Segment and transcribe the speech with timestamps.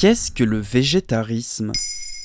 [0.00, 1.72] Qu'est-ce que le végétarisme?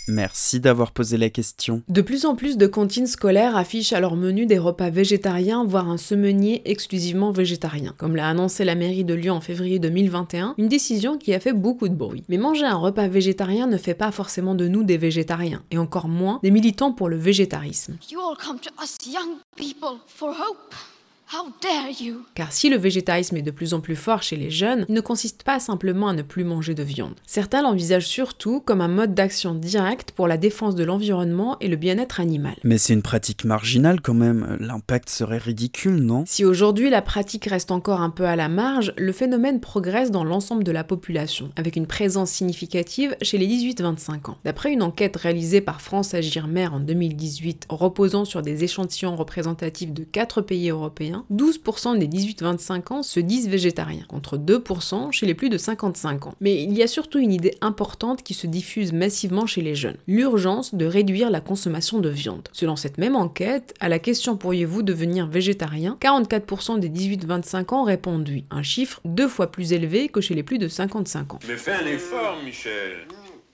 [0.07, 1.83] Merci d'avoir posé la question.
[1.89, 5.89] De plus en plus de cantines scolaires affichent à leur menu des repas végétariens, voire
[5.89, 7.93] un semenier exclusivement végétarien.
[7.97, 11.51] Comme l'a annoncé la mairie de Lyon en février 2021, une décision qui a fait
[11.51, 12.23] beaucoup de bruit.
[12.29, 16.07] Mais manger un repas végétarien ne fait pas forcément de nous des végétariens, et encore
[16.07, 17.97] moins des militants pour le végétarisme.
[18.09, 20.94] You all come to us young people for hope.
[21.33, 22.17] How dare you?
[22.35, 25.01] Car si le végétarisme est de plus en plus fort chez les jeunes, il ne
[25.01, 27.15] consiste pas simplement à ne plus manger de viande.
[27.25, 31.77] Certains l'envisagent surtout comme un mode d'action direct pour la défense de l'environnement et le
[31.77, 32.55] bien-être animal.
[32.63, 36.25] Mais c'est une pratique marginale quand même, l'impact serait ridicule, non?
[36.27, 40.23] Si aujourd'hui la pratique reste encore un peu à la marge, le phénomène progresse dans
[40.23, 44.37] l'ensemble de la population, avec une présence significative chez les 18-25 ans.
[44.45, 49.91] D'après une enquête réalisée par France Agir Mère en 2018, reposant sur des échantillons représentatifs
[49.91, 55.33] de 4 pays européens, 12% des 18-25 ans se disent végétariens, contre 2% chez les
[55.33, 56.35] plus de 55 ans.
[56.41, 59.97] Mais il y a surtout une idée importante qui se diffuse massivement chez les jeunes,
[60.07, 62.49] l'urgence de réduire la consommation de viande.
[62.51, 68.27] Selon cette même enquête, à la question pourriez-vous devenir végétarien, 44% des 18-25 ans répondent
[68.27, 71.39] oui, un chiffre deux fois plus élevé que chez les plus de 55 ans.
[71.47, 73.07] Mais fais un effort, Michel.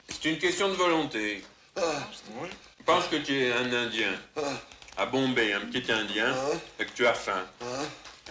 [0.07, 1.41] C'est une question de volonté.
[2.85, 4.13] Pense que tu es un Indien?
[4.97, 6.33] À Bombay, un petit Indien,
[6.79, 7.43] et que tu as faim.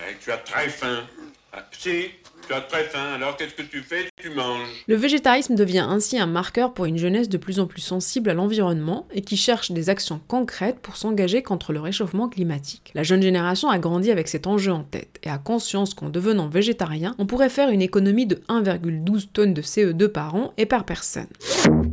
[0.09, 1.01] Et que tu as très faim.
[1.53, 2.11] Ah, Si,
[2.47, 4.09] tu as très faim, alors qu'est-ce que tu fais?
[4.23, 4.69] Tu manges.
[4.87, 8.35] Le végétarisme devient ainsi un marqueur pour une jeunesse de plus en plus sensible à
[8.35, 12.93] l'environnement et qui cherche des actions concrètes pour s'engager contre le réchauffement climatique.
[12.95, 16.49] La jeune génération a grandi avec cet enjeu en tête et a conscience qu'en devenant
[16.49, 20.85] végétarien, on pourrait faire une économie de 1,12 tonnes de CO2 par an et par
[20.85, 21.27] personne.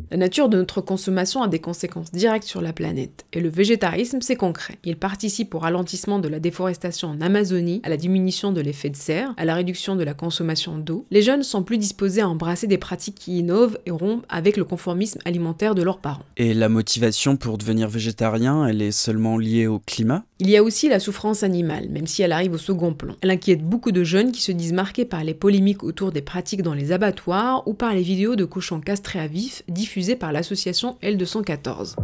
[0.10, 4.20] La nature de notre consommation a des conséquences directes sur la planète, et le végétarisme,
[4.22, 4.78] c'est concret.
[4.86, 8.96] Il participe au ralentissement de la déforestation en Amazonie, à la diminution de l'effet de
[8.96, 11.06] serre, à la réduction de la consommation d'eau.
[11.12, 14.64] Les jeunes sont plus disposés à embrasser des pratiques qui innovent et rompent avec le
[14.64, 16.24] conformisme alimentaire de leurs parents.
[16.38, 20.24] Et la motivation pour devenir végétarien, elle est seulement liée au climat?
[20.40, 23.16] Il y a aussi la souffrance animale, même si elle arrive au second plan.
[23.22, 26.62] Elle inquiète beaucoup de jeunes qui se disent marqués par les polémiques autour des pratiques
[26.62, 30.98] dans les abattoirs ou par les vidéos de cochons castrés à vif diffusées par l'association
[31.02, 31.96] L214.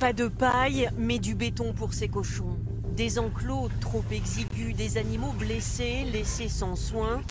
[0.00, 2.58] Pas de paille, mais du béton pour ces cochons.
[2.96, 7.22] Des enclos trop exigus, des animaux blessés, laissés sans soin.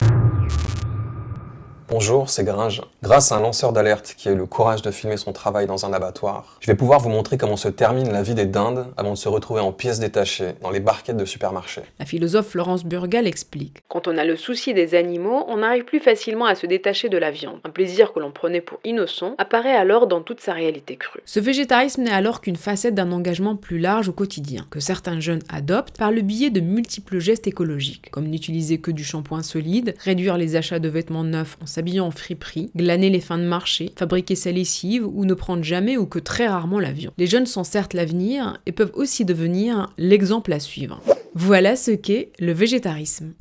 [1.89, 2.81] Bonjour, c'est Gringe.
[3.01, 5.85] Grâce à un lanceur d'alerte qui a eu le courage de filmer son travail dans
[5.85, 9.11] un abattoir, je vais pouvoir vous montrer comment se termine la vie des dindes avant
[9.11, 11.81] de se retrouver en pièces détachées dans les barquettes de supermarchés.
[11.99, 15.99] La philosophe Florence Burgal explique Quand on a le souci des animaux, on arrive plus
[15.99, 17.59] facilement à se détacher de la viande.
[17.66, 21.21] Un plaisir que l'on prenait pour innocent apparaît alors dans toute sa réalité crue.
[21.25, 25.44] Ce végétarisme n'est alors qu'une facette d'un engagement plus large au quotidien, que certains jeunes
[25.50, 30.38] adoptent par le biais de multiples gestes écologiques, comme n'utiliser que du shampoing solide, réduire
[30.38, 34.35] les achats de vêtements neufs en s'habillant en friperie, glaner les fins de marché, fabriquer
[34.35, 37.11] sa lessive ou ne prendre jamais ou que très rarement l'avion.
[37.17, 41.01] Les jeunes sont certes l'avenir et peuvent aussi devenir l'exemple à suivre.
[41.33, 43.33] Voilà ce qu'est le végétarisme.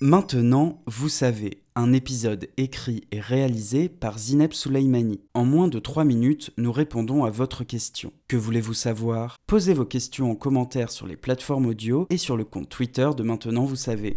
[0.00, 5.20] Maintenant, vous savez, un épisode écrit et réalisé par Zineb Souleimani.
[5.34, 8.12] En moins de 3 minutes, nous répondons à votre question.
[8.28, 9.38] Que voulez-vous savoir?
[9.48, 13.24] Posez vos questions en commentaire sur les plateformes audio et sur le compte Twitter de
[13.24, 14.16] Maintenant, vous savez.